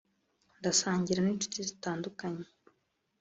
ndasangira 0.59 1.19
n’inshuti 1.21 1.59
zitandukanye 1.69 2.45